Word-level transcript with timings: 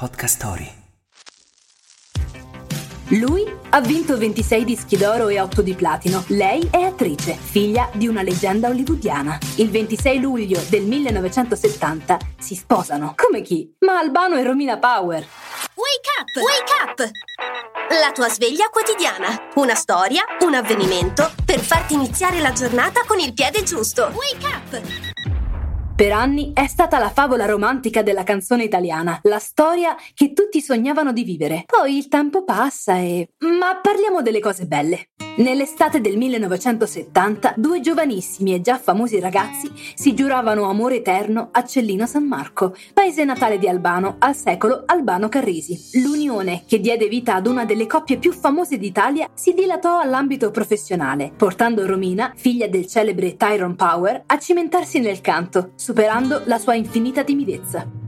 Podcast 0.00 0.36
Story. 0.36 0.72
Lui 3.18 3.44
ha 3.68 3.80
vinto 3.82 4.16
26 4.16 4.64
dischi 4.64 4.96
d'oro 4.96 5.28
e 5.28 5.38
8 5.38 5.60
di 5.60 5.74
platino. 5.74 6.24
Lei 6.28 6.66
è 6.70 6.80
attrice, 6.80 7.34
figlia 7.34 7.90
di 7.92 8.08
una 8.08 8.22
leggenda 8.22 8.68
hollywoodiana. 8.68 9.38
Il 9.56 9.68
26 9.68 10.18
luglio 10.20 10.58
del 10.70 10.84
1970 10.84 12.16
si 12.38 12.54
sposano. 12.54 13.12
Come 13.14 13.42
chi? 13.42 13.70
Ma 13.80 13.98
Albano 13.98 14.36
e 14.36 14.42
Romina 14.42 14.78
Power. 14.78 15.22
Wake 15.74 16.08
up! 16.18 16.34
Wake 16.42 16.72
up! 16.82 17.10
La 18.00 18.12
tua 18.12 18.30
sveglia 18.30 18.70
quotidiana. 18.70 19.50
Una 19.56 19.74
storia, 19.74 20.22
un 20.46 20.54
avvenimento 20.54 21.30
per 21.44 21.60
farti 21.60 21.92
iniziare 21.92 22.40
la 22.40 22.52
giornata 22.52 23.02
con 23.06 23.18
il 23.18 23.34
piede 23.34 23.62
giusto. 23.64 24.10
Wake 24.14 24.46
up! 24.46 25.19
Per 26.00 26.12
anni 26.12 26.52
è 26.54 26.66
stata 26.66 26.98
la 26.98 27.10
favola 27.10 27.44
romantica 27.44 28.02
della 28.02 28.22
canzone 28.22 28.64
italiana, 28.64 29.20
la 29.24 29.38
storia 29.38 29.94
che 30.14 30.32
tutti 30.32 30.62
sognavano 30.62 31.12
di 31.12 31.24
vivere. 31.24 31.64
Poi 31.66 31.98
il 31.98 32.08
tempo 32.08 32.42
passa 32.42 32.96
e... 32.96 33.28
Ma 33.40 33.78
parliamo 33.82 34.22
delle 34.22 34.40
cose 34.40 34.64
belle. 34.64 35.10
Nell'estate 35.40 36.02
del 36.02 36.18
1970, 36.18 37.54
due 37.56 37.80
giovanissimi 37.80 38.52
e 38.52 38.60
già 38.60 38.76
famosi 38.76 39.18
ragazzi 39.20 39.70
si 39.94 40.12
giuravano 40.12 40.68
amore 40.68 40.96
eterno 40.96 41.48
a 41.52 41.64
Cellino 41.64 42.04
San 42.04 42.24
Marco, 42.24 42.76
paese 42.92 43.24
natale 43.24 43.58
di 43.58 43.66
Albano, 43.66 44.16
al 44.18 44.36
secolo 44.36 44.82
Albano 44.84 45.30
Carrisi. 45.30 45.98
L'unione, 46.02 46.64
che 46.66 46.78
diede 46.78 47.08
vita 47.08 47.36
ad 47.36 47.46
una 47.46 47.64
delle 47.64 47.86
coppie 47.86 48.18
più 48.18 48.32
famose 48.32 48.76
d'Italia, 48.76 49.30
si 49.32 49.54
dilatò 49.54 49.98
all'ambito 49.98 50.50
professionale, 50.50 51.32
portando 51.34 51.86
Romina, 51.86 52.34
figlia 52.36 52.68
del 52.68 52.86
celebre 52.86 53.36
Tyrone 53.36 53.76
Power, 53.76 54.24
a 54.26 54.38
cimentarsi 54.38 55.00
nel 55.00 55.22
canto, 55.22 55.70
superando 55.74 56.42
la 56.44 56.58
sua 56.58 56.74
infinita 56.74 57.24
timidezza. 57.24 57.99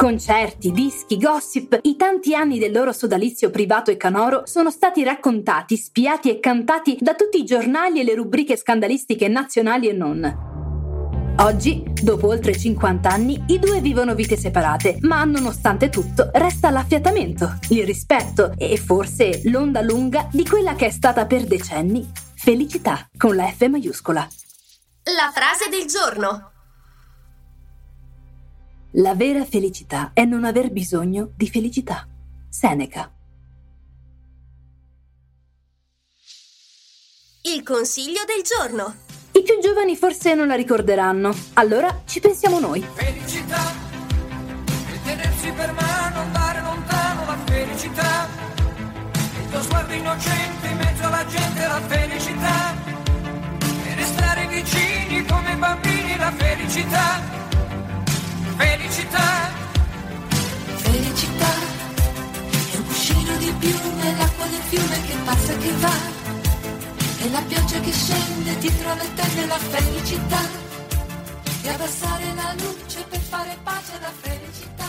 Concerti, 0.00 0.72
dischi, 0.72 1.18
gossip, 1.18 1.78
i 1.82 1.94
tanti 1.94 2.34
anni 2.34 2.58
del 2.58 2.72
loro 2.72 2.90
sodalizio 2.90 3.50
privato 3.50 3.90
e 3.90 3.98
canoro 3.98 4.46
sono 4.46 4.70
stati 4.70 5.04
raccontati, 5.04 5.76
spiati 5.76 6.30
e 6.30 6.40
cantati 6.40 6.96
da 6.98 7.14
tutti 7.14 7.38
i 7.38 7.44
giornali 7.44 8.00
e 8.00 8.04
le 8.04 8.14
rubriche 8.14 8.56
scandalistiche 8.56 9.28
nazionali 9.28 9.88
e 9.88 9.92
non. 9.92 11.34
Oggi, 11.40 11.82
dopo 12.02 12.28
oltre 12.28 12.56
50 12.56 13.10
anni, 13.10 13.44
i 13.48 13.58
due 13.58 13.82
vivono 13.82 14.14
vite 14.14 14.38
separate, 14.38 14.96
ma 15.00 15.22
nonostante 15.24 15.90
tutto 15.90 16.30
resta 16.32 16.70
l'affiatamento, 16.70 17.58
il 17.68 17.84
rispetto 17.84 18.54
e 18.56 18.78
forse 18.78 19.42
l'onda 19.50 19.82
lunga 19.82 20.30
di 20.32 20.46
quella 20.48 20.76
che 20.76 20.86
è 20.86 20.90
stata 20.90 21.26
per 21.26 21.44
decenni 21.44 22.10
felicità 22.36 23.06
con 23.18 23.36
la 23.36 23.52
F 23.54 23.66
maiuscola. 23.66 24.26
La 25.14 25.30
frase 25.30 25.68
del 25.68 25.84
giorno. 25.84 26.49
La 28.94 29.14
vera 29.14 29.44
felicità 29.44 30.10
è 30.12 30.24
non 30.24 30.44
aver 30.44 30.72
bisogno 30.72 31.30
di 31.36 31.48
felicità. 31.48 32.08
Seneca. 32.48 33.08
Il 37.42 37.62
consiglio 37.62 38.22
del 38.26 38.42
giorno. 38.42 38.96
I 39.30 39.44
più 39.44 39.60
giovani 39.60 39.94
forse 39.94 40.34
non 40.34 40.48
la 40.48 40.56
ricorderanno, 40.56 41.32
allora 41.52 42.02
ci 42.04 42.18
pensiamo 42.18 42.58
noi. 42.58 42.84
Felicità, 42.94 43.62
il 44.66 45.02
tenersi 45.04 45.52
per 45.52 45.72
mano, 45.72 46.20
andare 46.22 46.60
lontano, 46.60 47.26
la 47.26 47.38
felicità. 47.44 48.28
Il 49.40 49.50
tuo 49.50 49.62
sguardo 49.62 49.92
innocente 49.92 50.66
in 50.66 50.76
mezzo 50.76 51.06
alla 51.06 51.24
gente, 51.26 51.60
la 51.64 51.80
felicità. 51.86 52.74
E 53.84 53.94
restare 53.94 54.48
vicini 54.48 55.24
come 55.26 55.54
bambini, 55.54 56.16
la 56.16 56.32
felicità. 56.32 57.39
Felicità, 58.90 59.52
Felicità 60.78 61.52
è 62.72 62.76
un 62.76 62.86
cuscino 62.86 63.36
di 63.36 63.54
piume, 63.60 64.16
l'acqua 64.16 64.46
del 64.46 64.60
fiume 64.62 65.00
che 65.06 65.14
passa 65.24 65.52
e 65.52 65.58
che 65.58 65.72
va, 65.76 65.94
e 67.20 67.30
la 67.30 67.40
pioggia 67.42 67.78
che 67.78 67.92
scende 67.92 68.58
dietro 68.58 68.94
le 68.94 69.14
tende 69.14 69.46
la 69.46 69.58
felicità, 69.58 70.40
e 71.62 71.68
abbassare 71.68 72.34
la 72.34 72.52
luce 72.58 73.04
per 73.08 73.20
fare 73.20 73.56
pace 73.62 73.92
alla 73.96 74.12
felicità. 74.22 74.88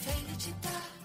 Felicità. 0.00 0.99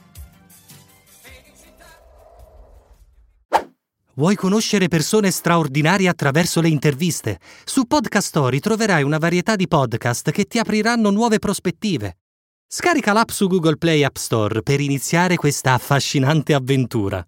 Vuoi 4.18 4.36
conoscere 4.36 4.88
persone 4.88 5.30
straordinarie 5.30 6.08
attraverso 6.08 6.62
le 6.62 6.70
interviste? 6.70 7.38
Su 7.66 7.84
Podcast 7.84 8.28
Story 8.28 8.59
troverai 8.59 9.03
una 9.03 9.18
varietà 9.18 9.58
di 9.58 9.68
podcast 9.68 10.31
che 10.31 10.46
ti 10.46 10.58
apriranno 10.58 11.09
nuove 11.09 11.38
prospettive. 11.38 12.20
Scarica 12.66 13.12
l'app 13.12 13.28
su 13.28 13.50
Google 13.50 13.76
Play 13.76 14.03
App 14.03 14.16
Store 14.16 14.62
per 14.62 14.80
iniziare 14.80 15.36
questa 15.36 15.74
affascinante 15.74 16.53
avventura. 16.53 17.28